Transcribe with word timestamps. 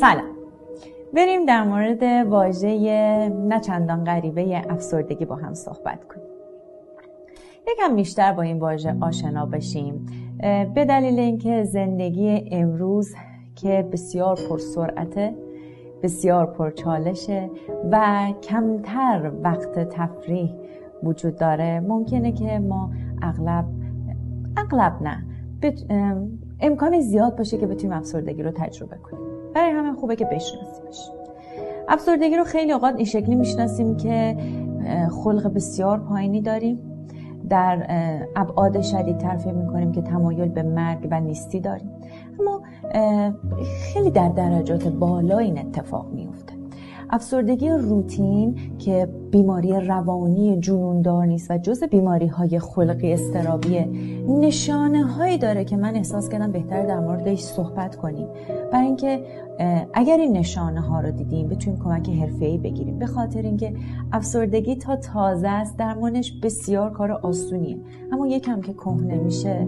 سلام. 0.00 0.24
بریم 1.14 1.46
در 1.46 1.64
مورد 1.64 2.02
واژه 2.26 2.68
نه 3.28 3.60
چندان 3.60 4.04
غریبه 4.04 4.62
افسردگی 4.70 5.24
با 5.24 5.34
هم 5.34 5.54
صحبت 5.54 6.04
کنیم. 6.04 6.26
یکم 7.68 7.96
بیشتر 7.96 8.32
با 8.32 8.42
این 8.42 8.58
واژه 8.58 8.96
آشنا 9.00 9.46
بشیم. 9.46 10.06
به 10.74 10.84
دلیل 10.84 11.18
اینکه 11.18 11.64
زندگی 11.64 12.48
امروز 12.52 13.14
که 13.56 13.88
بسیار 13.92 14.36
پرسرعته 14.50 15.34
بسیار 16.02 16.46
پرچالشه 16.46 17.50
و 17.90 18.26
کمتر 18.42 19.32
وقت 19.42 19.88
تفریح 19.88 20.54
وجود 21.02 21.36
داره 21.36 21.80
ممکنه 21.80 22.32
که 22.32 22.58
ما 22.58 22.90
اغلب 23.22 23.64
اغلب 24.56 25.02
نه 25.02 25.24
امکان 26.60 27.00
زیاد 27.00 27.38
باشه 27.38 27.58
که 27.58 27.66
بتونیم 27.66 27.96
افسردگی 27.96 28.42
رو 28.42 28.50
تجربه 28.50 28.96
کنیم. 28.96 29.19
برای 29.54 29.70
همه 29.70 29.92
خوبه 29.92 30.16
که 30.16 30.24
بشناسیمش. 30.24 31.10
افسردگی 31.88 32.36
رو 32.36 32.44
خیلی 32.44 32.72
اوقات 32.72 32.94
این 32.96 33.04
شکلی 33.04 33.34
می‌شناسیم 33.34 33.96
که 33.96 34.36
خلق 35.24 35.54
بسیار 35.54 36.00
پایینی 36.00 36.40
داریم. 36.40 36.78
در 37.48 37.86
ابعاد 38.36 38.80
شدیدتر 38.80 39.36
فکر 39.36 39.52
می‌کنیم 39.52 39.92
که 39.92 40.02
تمایل 40.02 40.48
به 40.48 40.62
مرگ 40.62 41.08
و 41.10 41.20
نیستی 41.20 41.60
داریم. 41.60 41.90
اما 42.40 42.62
خیلی 43.64 44.10
در 44.10 44.28
درجات 44.28 44.88
بالا 44.88 45.38
این 45.38 45.58
اتفاق 45.58 46.06
میفته 46.12 46.59
افسردگی 47.12 47.68
روتین 47.68 48.56
که 48.78 49.08
بیماری 49.30 49.80
روانی 49.80 50.60
جنوندار 50.60 51.26
نیست 51.26 51.50
و 51.50 51.58
جز 51.58 51.84
بیماری 51.84 52.26
های 52.26 52.58
خلقی 52.58 53.12
استرابی 53.12 53.78
نشانه 54.28 55.04
هایی 55.04 55.38
داره 55.38 55.64
که 55.64 55.76
من 55.76 55.96
احساس 55.96 56.28
کردم 56.28 56.52
بهتر 56.52 56.86
در 56.86 57.00
موردش 57.00 57.40
صحبت 57.40 57.96
کنیم. 57.96 58.26
برای 58.72 58.86
اینکه 58.86 59.24
اگر 59.94 60.16
این 60.16 60.36
نشانه 60.36 60.80
ها 60.80 61.00
رو 61.00 61.10
دیدیم 61.10 61.48
بتونیم 61.48 61.80
کمک 61.80 62.08
ای 62.40 62.58
بگیریم. 62.58 62.98
به 62.98 63.06
خاطر 63.06 63.42
اینکه 63.42 63.74
افسردگی 64.12 64.76
تا 64.76 64.96
تازه 64.96 65.48
است 65.48 65.76
درمانش 65.76 66.32
بسیار 66.42 66.90
کار 66.90 67.12
آسونیه. 67.12 67.76
اما 68.12 68.26
یکم 68.26 68.60
که 68.60 68.72
کهنه 68.72 69.18
میشه 69.18 69.66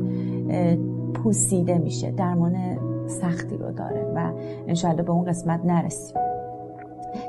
پوسیده 1.15 1.79
میشه 1.79 2.11
درمان 2.11 2.57
سختی 3.07 3.57
رو 3.57 3.73
داره 3.73 4.13
و 4.15 4.33
انشالله 4.67 5.03
به 5.03 5.13
اون 5.13 5.25
قسمت 5.25 5.61
نرسیم. 5.65 6.22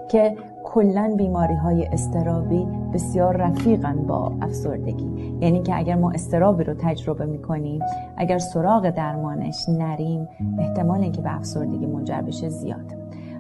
که 0.08 0.36
کلا 0.64 1.14
بیماری 1.18 1.56
های 1.56 1.86
استرابی 1.86 2.68
بسیار 2.94 3.38
رفیقن 3.38 3.96
با 3.96 4.32
افسردگی. 4.42 5.38
یعنی 5.42 5.62
که 5.62 5.78
اگر 5.78 5.96
ما 5.96 6.12
استرابی 6.12 6.64
رو 6.64 6.74
تجربه 6.74 7.26
می‌کنیم 7.26 7.82
اگر 8.18 8.38
سراغ 8.38 8.90
درمانش 8.90 9.70
نریم 9.70 10.28
احتمال 10.60 11.02
اینکه 11.02 11.22
به 11.22 11.36
افسردگی 11.36 11.86
منجر 11.86 12.22
بشه 12.22 12.50
زیاد. 12.50 12.96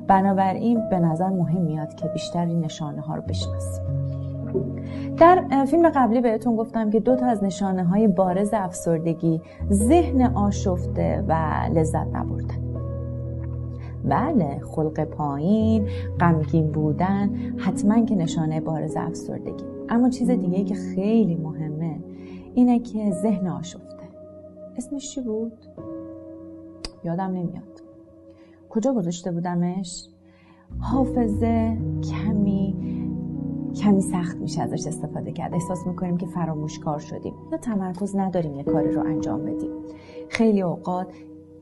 بنابراین 0.08 0.89
به 0.89 1.00
نظر 1.00 1.30
مهم 1.30 1.61
میاد 1.61 1.95
که 1.95 2.08
بیشتر 2.08 2.45
این 2.45 2.59
نشانه 2.59 3.02
ها 3.02 3.16
رو 3.16 3.22
بشناسیم. 3.22 3.83
در 5.17 5.66
فیلم 5.66 5.89
قبلی 5.89 6.22
بهتون 6.22 6.55
گفتم 6.55 6.89
که 6.89 7.00
دو 7.00 7.16
تا 7.16 7.25
از 7.25 7.44
نشانه 7.44 7.83
های 7.83 8.07
بارز 8.07 8.50
افسردگی 8.53 9.41
ذهن 9.72 10.22
آشفته 10.22 11.23
و 11.28 11.33
لذت 11.73 12.07
نبردن. 12.13 12.72
بله 14.05 14.59
خلق 14.59 15.03
پایین 15.03 15.87
غمگین 16.19 16.71
بودن 16.71 17.29
حتما 17.57 18.05
که 18.05 18.15
نشانه 18.15 18.61
بارز 18.61 18.95
افسردگی. 18.97 19.63
اما 19.89 20.09
چیز 20.09 20.29
دیگه 20.29 20.63
که 20.63 20.75
خیلی 20.75 21.35
مهمه 21.35 21.99
اینه 22.53 22.79
که 22.79 23.11
ذهن 23.11 23.47
آشفته. 23.47 24.03
اسمش 24.77 25.15
چی 25.15 25.21
بود؟ 25.21 25.53
یادم 27.03 27.31
نمیاد. 27.31 27.83
کجا 28.69 28.93
گذاشته 28.93 29.31
بودمش؟ 29.31 30.07
حافظه 30.79 31.77
کمی 32.11 32.75
کمی 33.75 34.01
سخت 34.01 34.38
میشه 34.38 34.61
ازش 34.61 34.88
استفاده 34.88 35.31
کرد. 35.31 35.53
احساس 35.53 35.88
می‌کنیم 35.88 36.17
که 36.17 36.25
فراموشکار 36.25 36.99
شدیم. 36.99 37.33
یا 37.51 37.57
تمرکز 37.57 38.16
نداریم 38.16 38.55
یه 38.55 38.63
کاری 38.63 38.91
رو 38.91 39.01
انجام 39.01 39.45
بدیم. 39.45 39.72
خیلی 40.29 40.61
اوقات 40.61 41.07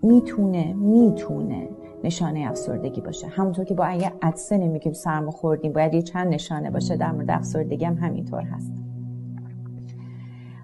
می‌تونه 0.03 0.73
می‌تونه 0.73 1.69
نشانه 2.03 2.39
افسردگی 2.50 3.01
باشه. 3.01 3.28
همونطور 3.28 3.66
که 3.66 3.73
با 3.73 3.85
اگه 3.85 4.12
عدسه 4.22 4.57
نمیگیم 4.57 4.94
سرما 4.94 5.31
خوردیم 5.31 5.73
باید 5.73 5.94
یه 5.94 6.01
چند 6.01 6.34
نشانه 6.34 6.72
باشه 6.72 6.95
در 6.95 7.12
مورد 7.12 7.31
افسردگی 7.31 7.85
هم 7.85 7.97
همینطور 7.97 8.41
هست. 8.41 8.72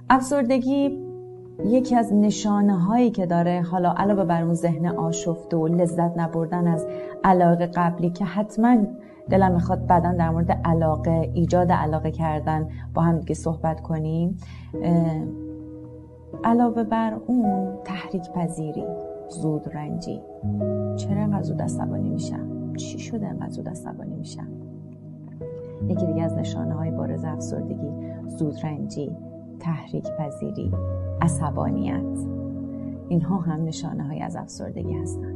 افسردگی 0.09 1.00
یکی 1.66 1.96
از 1.96 2.14
نشانه 2.14 2.80
هایی 2.80 3.12
که 3.12 3.26
داره 3.26 3.62
حالا 3.62 3.94
علاوه 3.97 4.24
بر 4.24 4.44
اون 4.44 4.53
ذهن 4.53 4.86
آشفته 4.86 5.58
و 5.58 5.68
لذت 5.68 6.18
نبردن 6.18 6.68
از 6.68 6.88
علاقه 7.24 7.66
قبلی 7.66 8.09
که 8.09 8.26
حتما 8.26 8.78
دلم 9.30 9.52
می‌خواد 9.52 9.88
بعدا 9.88 10.12
در 10.12 10.30
مورد 10.30 10.52
علاقه 10.52 11.31
ایجاد 11.34 11.72
علاقه 11.72 12.12
کردن 12.12 12.70
با 12.94 13.02
هم 13.02 13.20
دیگه 13.20 13.36
صحبت 13.36 13.81
کنیم. 13.81 14.38
علاوه 16.44 16.84
بر 16.84 17.14
اون 17.28 17.70
تحریک 17.84 18.31
پذیری 18.31 18.84
زود 19.30 19.70
رنجی. 19.76 20.22
چرا 20.96 21.22
انقدر 21.22 21.44
زود 21.44 21.62
عصبانی 21.62 22.10
میشم؟ 22.10 22.74
چی 22.76 23.00
شده 23.00 23.28
انقدر 23.28 23.50
زود 23.50 23.70
عصبانی 23.70 24.16
میشم؟ 24.16 24.48
یکی 25.88 26.06
دیگه 26.06 26.24
از 26.24 26.38
نشانه 26.38 26.74
های 26.74 26.92
بارز 26.92 27.24
افسردگی 27.24 27.92
زود 28.28 28.56
رنجی 28.64 29.12
تحریک 29.60 30.06
پذیری 30.20 30.72
عصبانیت. 31.22 32.18
اینها 33.10 33.38
هم 33.38 33.64
نشانه 33.64 34.04
های 34.04 34.22
از 34.22 34.36
افسردگی 34.36 34.94
هستن. 34.94 35.34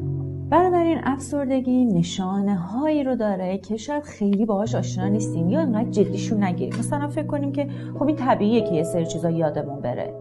بنابراین 0.50 0.98
افسردگی 1.04 1.86
نشانه 1.86 2.56
هایی 2.56 3.04
رو 3.04 3.16
داره 3.16 3.58
که 3.58 3.78
شاید 3.78 4.04
خیلی 4.04 4.46
باهاش 4.46 4.76
آشنا 4.76 5.08
نیستیم 5.08 5.50
یا 5.50 5.60
انقدر 5.60 5.90
جدیشون 5.90 6.44
نگیریم. 6.44 6.80
مثلا 6.80 7.08
فکر 7.08 7.28
کنیم 7.28 7.52
که 7.52 7.68
خب 8.00 8.04
این 8.04 8.16
طبیعیه 8.16 8.62
که 8.62 8.76
یه 8.76 8.84
سری 8.84 9.06
چیزا 9.06 9.30
یادمون 9.30 9.80
بره. 9.80 10.14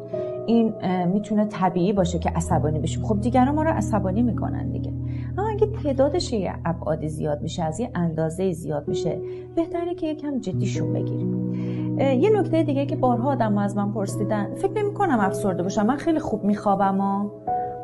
این 0.50 0.74
می‌تونه 1.06 1.44
طبیعی 1.44 1.92
باشه 1.92 2.18
که 2.18 2.30
عصبانی 2.30 2.78
بشیم 2.78 3.02
خب 3.02 3.20
دیگران 3.20 3.54
ما 3.54 3.62
رو 3.62 3.70
عصبانی 3.70 4.22
می‌کنن 4.22 4.68
دیگه. 4.68 4.92
اما 5.38 5.48
اگه 5.48 5.66
تعدادش 5.66 6.32
یه 6.32 6.54
ابعادی 6.64 7.08
زیاد 7.08 7.42
میشه 7.42 7.62
از 7.62 7.80
یه 7.80 7.90
اندازه 7.94 8.52
زیاد 8.52 8.88
میشه 8.88 9.18
بهتره 9.56 9.94
که 9.94 10.06
یکم 10.06 10.38
جدیشون 10.38 10.92
بگیریم. 10.92 11.50
یه 11.98 12.30
نکته 12.30 12.62
دیگه 12.62 12.86
که 12.86 12.96
بارها 12.96 13.30
آدم 13.30 13.58
از 13.58 13.76
من 13.76 13.92
پرسیدن 13.92 14.54
فکر 14.54 14.72
نمی 14.72 14.94
کنم 14.94 15.20
افسرده 15.20 15.62
باشم. 15.62 15.86
من 15.86 15.96
خیلی 15.96 16.18
خوب 16.18 16.44
میخوابم 16.44 16.98
ها. 16.98 17.32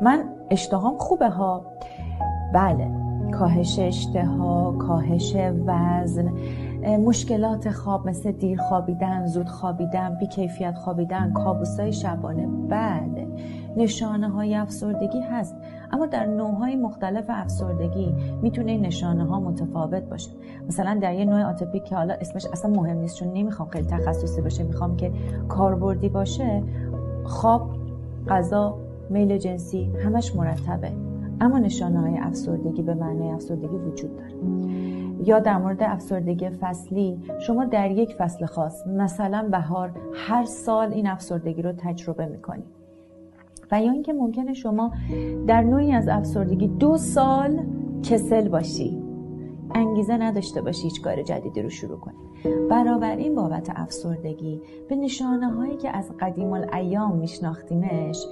من 0.01 0.23
اشتهام 0.51 0.97
خوبه 0.97 1.29
ها. 1.29 1.65
بله. 2.53 2.91
کاهش 3.31 3.79
اشتها 3.79 4.75
کاهش 4.79 5.35
وزن. 5.65 6.33
مشکلات 6.85 7.69
خواب 7.69 8.07
مثل 8.07 8.31
دیر 8.31 8.61
خوابیدن 8.61 9.25
زود 9.25 9.49
خوابیدن 9.49 10.17
بیکیفیت 10.19 10.77
خوابیدن 10.77 11.33
کابوسای 11.33 11.93
شبانه. 11.93 12.47
بله 12.69 13.27
نشانه 13.77 14.29
های 14.29 14.55
افسردگی 14.55 15.21
هست. 15.21 15.55
اما 15.91 16.05
در 16.05 16.25
نوع 16.25 16.75
مختلف 16.75 17.25
افسردگی 17.27 18.15
می‌تونه 18.41 18.77
نشانه 18.77 19.25
ها 19.25 19.39
متفاوت 19.39 20.03
باشه. 20.03 20.31
مثلا 20.67 20.99
در 21.01 21.13
یه 21.13 21.25
نوع 21.25 21.43
آتپیک 21.43 21.83
که 21.83 21.95
حالا 21.95 22.13
اسمش 22.13 22.45
اصلا 22.45 22.71
مهم 22.71 22.97
نیست 22.97 23.15
چون 23.15 23.33
نمی‌خوام 23.33 23.69
خیلی 23.69 23.87
تخصصی 23.87 24.41
باشه 24.41 24.63
می‌خوام 24.63 24.95
که 24.95 25.11
کاربردی 25.49 26.09
باشه 26.09 26.63
خواب 27.23 27.69
غذا 28.27 28.77
میل 29.09 29.37
جنسی 29.37 29.91
همش 30.05 30.35
مرتبه. 30.35 31.06
اما 31.41 31.59
نشانه 31.59 31.99
های 31.99 32.17
افسردگی 32.17 32.81
به 32.81 32.93
معنی 32.93 33.31
افسردگی 33.31 33.77
وجود 33.77 34.15
داره. 34.15 34.33
یا 35.25 35.39
در 35.39 35.57
مورد 35.57 35.83
افسردگی 35.83 36.49
فصلی 36.49 37.19
شما 37.39 37.65
در 37.65 37.91
یک 37.91 38.15
فصل 38.15 38.45
خاص 38.45 38.87
مثلا 38.87 39.47
بهار 39.51 39.91
هر 40.13 40.45
سال 40.45 40.93
این 40.93 41.07
افسردگی 41.07 41.61
رو 41.61 41.73
تجربه 41.77 42.25
می‌کنید. 42.25 42.65
و 43.71 43.81
یا 43.81 43.91
اینکه 43.91 44.13
ممکنه 44.13 44.53
شما 44.53 44.91
در 45.47 45.61
نوعی 45.61 45.91
از 45.91 46.07
افسردگی 46.07 46.67
دو 46.67 46.97
سال 46.97 47.59
کسل 48.03 48.49
باشی. 48.49 49.03
انگیزه 49.75 50.17
نداشته 50.17 50.61
باشی 50.61 50.83
هیچ 50.83 51.01
کار 51.01 51.23
جدیدی 51.23 51.61
رو 51.61 51.69
شروع 51.69 51.99
کنی. 51.99 52.15
برابر 52.69 53.15
این 53.15 53.35
بابت 53.35 53.69
افسردگی 53.75 54.61
به 54.89 54.95
نشانه 54.95 55.47
هایی 55.47 55.77
که 55.77 55.97
از 55.97 56.11
قدیم 56.19 56.53
الایام 56.53 57.17
میشناختیمش 57.17 58.25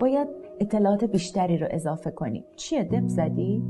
باید 0.00 0.28
اطلاعات 0.60 1.04
بیشتری 1.04 1.58
رو 1.58 1.66
اضافه 1.70 2.10
کنیم. 2.10 2.44
چیه؟ 2.56 2.84
دب 2.84 3.08
زدی؟ 3.08 3.62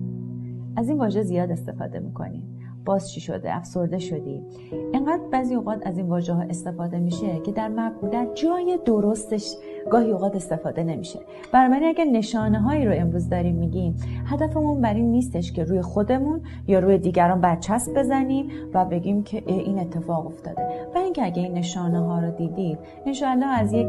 از 0.77 0.89
این 0.89 0.99
واژه 0.99 1.23
زیاد 1.23 1.51
استفاده 1.51 1.99
می‌کنیم 1.99 2.57
باز 2.85 3.11
چی 3.11 3.21
شده؟ 3.21 3.57
افسرده 3.57 3.99
شدی. 3.99 4.43
انقدر 4.95 5.23
بعضی 5.33 5.55
اوقات 5.55 5.87
از 5.87 5.99
این 5.99 6.07
واژه 6.07 6.33
ها 6.33 6.43
استفاده 6.43 6.99
میشه 6.99 7.41
که 7.41 7.53
در, 7.53 7.93
در 8.13 8.27
جای 8.35 8.79
درستش 8.85 9.55
گاهی 9.91 10.11
اوقات 10.11 10.37
استفاده 10.37 10.83
نمیشه. 10.83 11.19
بنابراین 11.53 11.89
اگر 11.89 12.05
نشانه 12.05 12.61
هایی 12.61 12.87
رو 12.87 12.93
امروز 12.97 13.29
داریم 13.29 13.57
میگیم 13.57 13.95
هدفمون 14.27 14.81
بر 14.81 14.95
این 14.95 15.11
نیستش 15.11 15.53
که 15.53 15.65
روی 15.65 15.83
خودمون 15.83 16.41
یا 16.67 16.79
روی 16.79 16.99
دیگران 16.99 17.41
برچسب 17.41 17.99
بزنیم 17.99 18.51
و 18.75 18.85
بگیم 18.85 19.23
که 19.23 19.43
این 19.47 19.79
اتفاق 19.79 20.27
افتاده. 20.27 20.63
و 20.95 20.99
اینکه 20.99 21.25
اگه 21.25 21.43
این 21.43 21.53
نشانه 21.53 22.01
ها 22.01 22.19
رو 22.19 22.31
دیدید 22.31 22.79
انشاءالله 23.07 23.47
از 23.47 23.73
یک 23.73 23.87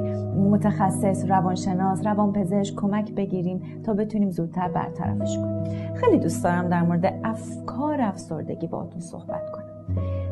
متخصص 0.51 1.25
روانشناس 1.29 2.05
روانپزشک 2.05 2.75
کمک 2.75 3.11
بگیریم 3.11 3.61
تا 3.85 3.93
بتونیم 3.93 4.29
زودتر 4.29 4.67
برطرفش 4.67 5.37
کنیم. 5.37 5.63
خیلی 5.93 6.17
دوست 6.17 6.43
دارم 6.43 6.69
در 6.69 6.83
مورد 6.83 7.19
افکار 7.23 8.01
افسردگی 8.01 8.67
باهاتون 8.67 8.99
صحبت 8.99 9.51
کنم. 9.51 9.67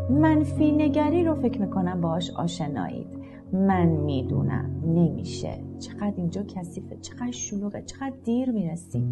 منفی 0.09 0.71
نگری 0.71 1.23
رو 1.23 1.35
فکر 1.35 1.61
می‌کنم 1.61 2.01
باهاش 2.01 2.31
آشنایید. 2.31 3.25
من 3.53 3.86
می‌دونم. 3.86 4.69
نمیشه. 4.88 5.53
چقدر 5.80 6.13
اینجا 6.18 6.44
کثیفه. 6.44 6.97
چقدر 7.01 7.31
شلوغه. 7.31 7.81
چقدر 7.81 8.13
دیر 8.24 8.51
می‌رسی. 8.51 9.03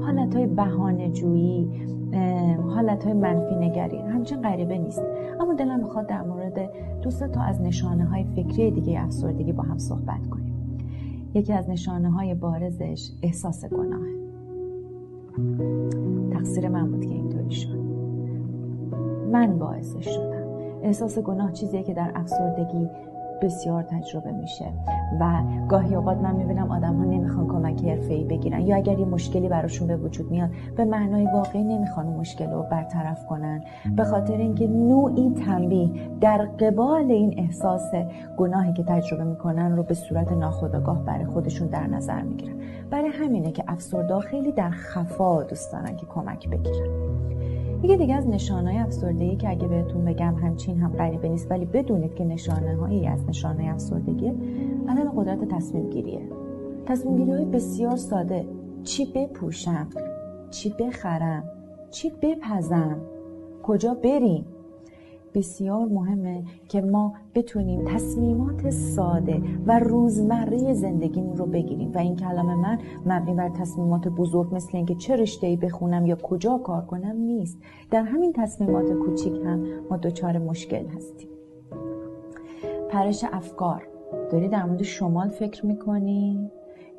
حالت 0.00 0.36
های 0.36 0.46
بهانه 0.46 1.10
جویی 1.10 1.70
حالت 2.68 3.04
های 3.04 3.12
منفی 3.12 3.54
نگری 3.54 3.98
همچنین 3.98 4.42
غریبه 4.42 4.78
نیست. 4.78 5.02
اما 5.40 5.54
دلم 5.54 5.80
می‌خواد 5.80 6.06
در 6.06 6.22
مورد 6.22 6.70
دوست 7.02 7.24
تا 7.24 7.40
از 7.40 7.60
نشانه 7.60 8.04
های 8.04 8.24
فکری 8.24 8.70
دیگه 8.70 9.02
افسردگی 9.02 9.52
با 9.52 9.62
هم 9.62 9.78
صحبت 9.78 10.26
کنیم. 10.30 10.54
یکی 11.34 11.52
از 11.52 11.70
نشانه 11.70 12.10
های 12.10 12.34
بارزش 12.34 13.10
احساس 13.22 13.64
گناه. 13.64 14.06
تقصیر 16.32 16.68
من 16.68 16.90
بود 16.90 17.06
که 17.06 17.14
اینطوری 17.14 17.50
شد. 17.50 17.80
من 19.32 19.58
باعثش 19.58 20.08
شدم. 20.08 20.46
احساس 20.82 21.18
گناه 21.18 21.52
چیزیه 21.52 21.82
که 21.82 21.94
در 21.94 22.12
افسردگی 22.14 22.88
بسیار 23.42 23.82
تجربه 23.82 24.32
میشه. 24.32 24.64
و 25.20 25.42
گاهی 25.68 25.94
اوقات 25.94 26.18
من 26.18 26.36
می‌بینم 26.36 26.70
آدم 26.70 26.96
ها 26.96 27.04
نمی‌خوان 27.04 27.48
کمک 27.48 27.80
ای 28.08 28.24
بگیرن 28.24 28.60
یا 28.60 28.76
اگر 28.76 28.98
یه 28.98 29.04
مشکلی 29.04 29.48
براشون 29.48 29.88
به 29.88 29.96
وجود 29.96 30.30
میاد 30.30 30.50
به 30.76 30.84
معنای 30.84 31.26
واقعی 31.34 31.64
نمی‌خوان 31.64 32.06
مشکل 32.06 32.50
رو 32.50 32.62
برطرف 32.62 33.26
کنن. 33.26 33.62
به 33.96 34.04
خاطر 34.04 34.36
اینکه 34.36 34.66
نوعی 34.66 35.30
تنبیه 35.30 35.90
در 36.20 36.38
قبال 36.38 37.10
این 37.10 37.34
احساس 37.38 37.90
گناهی 38.36 38.72
که 38.72 38.82
تجربه 38.82 39.24
می‌کنن 39.24 39.76
رو 39.76 39.82
به 39.82 39.94
صورت 39.94 40.32
ناخودآگاه 40.32 41.04
برای 41.04 41.24
خودشون 41.24 41.68
در 41.68 41.86
نظر 41.86 42.22
می‌گیرن. 42.22 42.54
برای 42.90 43.08
همینه 43.08 43.52
که 43.52 43.64
افسرده 43.68 44.20
خیلی 44.20 44.52
در 44.52 44.70
خفا 44.70 45.42
دوست 45.42 45.72
دارن 45.72 45.96
که 45.96 46.06
کمک 46.06 46.48
بگیرن. 46.48 46.88
یکی 47.82 47.96
دیگه 47.96 48.14
از 48.14 48.28
نشانه 48.28 48.80
افسردگی 48.80 49.36
که 49.36 49.50
اگه 49.50 49.68
بهتون 49.68 50.04
بگم 50.04 50.34
همچین 50.34 50.80
هم 50.80 50.92
غریبه 50.92 51.28
نیست 51.28 51.50
ولی 51.50 51.64
بدونید 51.64 52.14
که 52.14 52.24
نشانه 52.24 52.76
هایی 52.76 53.06
از 53.06 53.28
نشانه 53.28 53.64
افسردگی 53.64 54.28
عدم 54.88 55.12
قدرت 55.16 55.48
تصمیم 55.48 55.90
گیریه 55.90 56.20
تصمیم 56.86 57.16
گیری 57.16 57.32
های 57.32 57.44
بسیار 57.44 57.96
ساده. 57.96 58.46
چی 58.84 59.12
بپوشم؟ 59.14 59.88
چی 60.50 60.74
بخرم؟ 60.78 61.44
چی 61.90 62.12
بپزم؟ 62.22 63.00
کجا 63.62 63.94
بریم؟ 63.94 64.44
بسیار 65.34 65.86
مهمه 65.86 66.42
که 66.68 66.80
ما 66.80 67.14
بتونیم 67.34 67.84
تصمیمات 67.84 68.70
ساده 68.70 69.42
و 69.66 69.78
روزمره 69.78 70.74
زندگیمون 70.74 71.36
رو 71.36 71.46
بگیریم. 71.46 71.92
و 71.94 71.98
این 71.98 72.16
کلام 72.16 72.54
من 72.54 72.78
مبنی 73.06 73.34
بر 73.34 73.48
تصمیمات 73.48 74.08
بزرگ 74.08 74.54
مثل 74.54 74.76
اینکه 74.76 74.94
چه 74.94 75.16
رشته 75.16 75.56
بخونم 75.56 76.06
یا 76.06 76.16
کجا 76.16 76.58
کار 76.58 76.84
کنم 76.84 77.16
نیست. 77.16 77.58
در 77.90 78.02
همین 78.02 78.32
تصمیمات 78.32 78.92
کوچیک 78.92 79.32
هم 79.44 79.64
ما 79.90 79.96
دچار 79.96 80.38
مشکل 80.38 80.86
هستیم. 80.86 81.28
پرش 82.90 83.24
افکار. 83.32 83.86
داری 84.32 84.48
در 84.48 84.64
مورد 84.64 84.82
شمال 84.82 85.28
فکر 85.28 85.66
می‌کنی؟ 85.66 86.50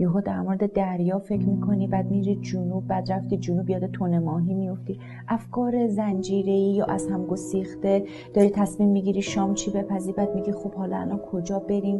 یهو 0.01 0.21
در 0.21 0.41
مورد 0.41 0.73
دریا 0.73 1.19
فکر 1.19 1.45
می‌کنی 1.45 1.87
بعد 1.87 2.11
میری 2.11 2.35
جنوب 2.35 2.87
بعد 2.87 3.11
رفتی 3.11 3.37
جنوب 3.37 3.69
یاد 3.69 3.85
تون 3.85 4.19
ماهی 4.19 4.53
میفتی 4.53 4.99
افکار 5.27 5.87
زنجیره 5.87 6.51
یا 6.51 6.85
از 6.85 7.07
هم 7.07 7.25
گسیخته 7.25 8.03
داری 8.33 8.49
تصمیم 8.49 8.89
می‌گیری 8.89 9.21
شام 9.21 9.53
چی 9.53 9.71
بپزی 9.71 10.13
بعد 10.13 10.35
میگی 10.35 10.51
خب 10.51 10.73
حالا 10.73 10.97
الان 10.97 11.17
کجا 11.17 11.59
بریم؟ 11.59 11.99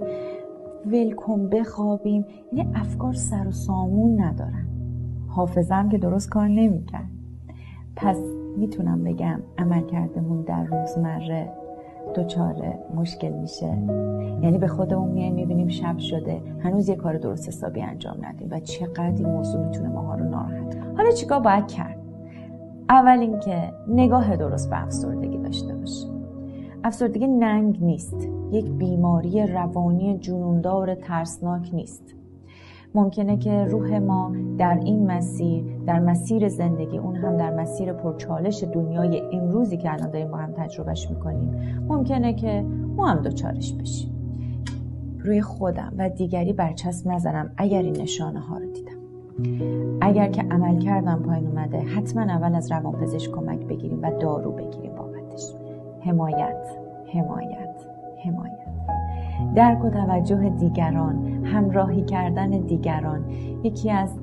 ولکن 0.85 1.49
بخوابیم. 1.49 2.25
یعنی 2.53 2.71
افکار 2.75 3.13
سر 3.13 3.47
و 3.47 3.51
سامون 3.51 4.21
ندارن. 4.21 4.67
حافظم 5.27 5.89
که 5.89 5.97
درست 5.97 6.29
کار 6.29 6.47
نمی‌کرد. 6.47 7.09
پس 7.95 8.17
می‌تونم 8.57 9.03
بگم 9.03 9.39
عمل 9.57 9.85
کردمون 9.85 10.41
در 10.41 10.63
روزمره 10.63 11.60
دچار 12.15 12.55
مشکل 12.95 13.31
میشه. 13.31 13.77
یعنی 14.43 14.57
به 14.57 14.67
خودمون 14.67 15.11
میایم 15.11 15.33
می‌بینیم 15.33 15.67
شب 15.67 15.97
شده. 15.97 16.41
هنوز 16.59 16.89
یه 16.89 16.95
کار 16.95 17.17
درست 17.17 17.47
حسابی 17.47 17.81
انجام 17.81 18.17
ندیم 18.21 18.47
و 18.51 18.59
چقدر 18.59 19.13
این 19.17 19.29
موضوع 19.29 19.65
می‌تونه 19.65 19.89
ماها 19.89 20.15
رو 20.15 20.29
ناراحت 20.29 20.77
حالا 20.97 21.11
چیکار 21.11 21.39
باید 21.39 21.67
کرد؟ 21.67 21.97
اول 22.89 23.19
اینکه 23.19 23.71
نگاه 23.87 24.35
درست 24.35 24.69
به 24.69 24.83
افسردگی 24.83 25.37
داشته 25.37 25.75
باشه. 25.75 26.07
افسردگی 26.83 27.27
ننگ 27.27 27.83
نیست. 27.83 28.27
یک 28.51 28.65
بیماری 28.65 29.47
روانی 29.47 30.17
جنوندار 30.17 30.95
ترسناک 30.95 31.69
نیست. 31.73 32.15
ممکنه 32.95 33.37
که 33.37 33.65
روح 33.65 33.99
ما 33.99 34.31
در 34.57 34.79
این 34.85 35.11
مسیر 35.11 35.63
در 35.87 35.99
مسیر 35.99 36.47
زندگی 36.49 36.97
اون 36.97 37.15
هم 37.15 37.37
در 37.37 37.53
مسیر 37.53 37.93
پرچالش 37.93 38.63
دنیای 38.63 39.21
امروزی 39.33 39.77
که 39.77 39.93
الان 39.93 40.11
داریم 40.11 40.31
با 40.31 40.37
هم 40.37 40.51
تجربهش 40.51 41.09
می‌کنیم 41.09 41.83
ممکنه 41.87 42.33
که 42.33 42.65
ما 42.95 43.07
هم 43.07 43.21
دوچارش 43.21 43.73
بشیم. 43.73 44.11
روی 45.19 45.41
خودم 45.41 45.93
و 45.97 46.09
دیگری 46.09 46.53
برچسب 46.53 47.11
نزنم 47.11 47.51
اگر 47.57 47.81
این 47.81 48.01
نشانه 48.01 48.39
ها 48.39 48.57
رو 48.57 48.65
دیدم. 48.65 48.91
اگر 50.01 50.27
که 50.27 50.41
عمل 50.41 50.79
کردم 50.79 51.23
پایین 51.25 51.47
اومده 51.47 51.79
حتما 51.79 52.21
اول 52.21 52.55
از 52.55 52.71
روانپزشک 52.71 53.31
کمک 53.31 53.65
بگیریم 53.65 53.99
و 54.01 54.11
دارو 54.19 54.51
بگیریم 54.51 54.95
بابتش. 54.95 55.53
حمایت 56.01 56.67
حمایت 57.13 57.75
حمایت. 58.25 58.50
درک 59.55 59.85
و 59.85 59.89
توجه 59.89 60.49
دیگران 60.49 61.45
همراهی 61.45 62.01
کردن 62.01 62.49
دیگران 62.49 63.29
یکی 63.63 63.91
از 63.91 64.19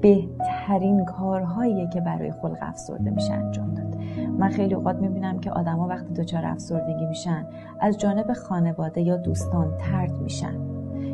بهترین 0.00 1.04
کارهاییه 1.04 1.88
که 1.88 2.00
برای 2.00 2.30
خلق 2.30 2.58
افسرده 2.60 3.10
میشه 3.10 3.32
انجام 3.32 3.74
داد. 3.74 3.96
من 4.38 4.48
خیلی 4.48 4.74
اوقات 4.74 4.96
می‌بینم 4.96 5.38
که 5.38 5.50
آدما 5.50 5.88
وقتی 5.88 6.14
دچار 6.14 6.44
افسردگی 6.44 7.06
میشن 7.06 7.46
از 7.80 7.98
جانب 7.98 8.32
خانواده 8.32 9.00
یا 9.00 9.16
دوستان 9.16 9.76
ترد 9.78 10.18
میشن. 10.18 10.54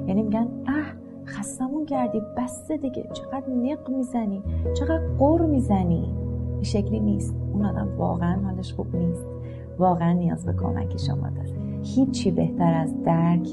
یعنی 0.06 0.22
میگن 0.22 0.48
اه 0.66 0.84
خستمون 1.26 1.86
کردی 1.86 2.22
بسته 2.36 2.76
دیگه 2.76 3.08
چقدر 3.12 3.50
نق 3.50 3.90
می‌زنی 3.90 4.42
چقدر 4.74 5.02
قر 5.18 5.46
می‌زنی. 5.46 6.14
این 6.54 6.62
شکلی 6.62 7.00
نیست. 7.00 7.34
اون 7.52 7.66
آدم 7.66 7.88
واقعا 7.98 8.40
حالش 8.44 8.72
خوب 8.72 8.96
نیست. 8.96 9.26
واقعا 9.78 10.12
نیاز 10.12 10.46
به 10.46 10.52
کمک 10.52 10.96
شما 10.96 11.30
داره 11.30 11.59
هیچی 11.82 12.30
بهتر 12.30 12.74
از 12.74 13.02
درک 13.02 13.48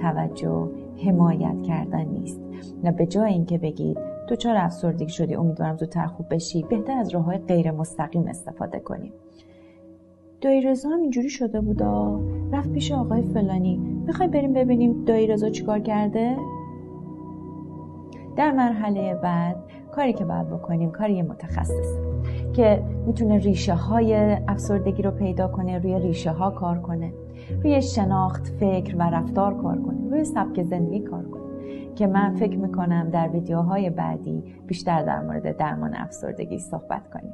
توجه 0.00 0.68
حمایت 1.04 1.62
کردن 1.62 2.04
نیست. 2.04 2.40
نه 2.84 2.92
به 2.92 3.06
جای 3.06 3.32
اینکه 3.32 3.58
بگید 3.58 3.98
تو 4.28 4.36
چرا 4.36 4.60
افسردگی 4.60 5.08
شدی 5.12 5.34
امیدوارم 5.34 5.76
زودتر 5.76 6.06
خوب 6.06 6.26
بشی 6.34 6.62
بهتر 6.62 6.98
از 6.98 7.08
راه 7.08 7.24
های 7.24 7.38
غیر 7.38 7.70
مستقیم 7.70 8.26
استفاده 8.26 8.78
کنیم. 8.78 9.12
دایی 10.40 10.60
رضا 10.60 10.88
هم 10.88 11.00
اینجوری 11.00 11.28
شده 11.28 11.60
بودا؟ 11.60 12.20
رفت 12.52 12.72
پیش 12.72 12.92
آقای 12.92 13.22
فلانی. 13.22 13.76
می‌خوای 14.06 14.28
بریم 14.28 14.52
ببینیم 14.52 15.04
دایی 15.04 15.26
رضا 15.26 15.50
چیکار 15.50 15.78
کرده؟ 15.78 16.36
در 18.36 18.50
مرحله 18.50 19.14
بعد 19.14 19.56
کاری 19.90 20.12
که 20.12 20.24
باید 20.24 20.48
بکنیم 20.48 20.90
کاری 20.90 21.22
متخصص 21.22 21.94
که 22.52 22.82
می‌تونه 23.06 23.38
ریشه 23.38 23.74
های 23.74 24.36
افسردگی 24.48 25.02
رو 25.02 25.10
پیدا 25.10 25.48
کنه 25.48 25.78
روی 25.78 25.98
ریشه 25.98 26.30
ها 26.30 26.50
کار 26.50 26.78
کنه 26.78 27.12
روی 27.64 27.82
شناخت 27.82 28.46
فکر 28.46 28.96
و 28.96 29.02
رفتار 29.02 29.62
کار 29.62 29.82
کنیم 29.82 30.10
روی 30.10 30.24
سبک 30.24 30.62
زندگی 30.62 31.00
کار 31.00 31.22
کنیم 31.22 31.94
که 31.94 32.06
من 32.06 32.34
فکر 32.34 32.58
می‌کنم 32.58 33.08
در 33.10 33.28
ویدیوهای 33.28 33.90
بعدی 33.90 34.44
بیشتر 34.66 35.02
در 35.02 35.22
مورد 35.22 35.56
درمان 35.56 35.94
افسردگی 35.94 36.58
صحبت 36.58 37.10
کنیم. 37.10 37.32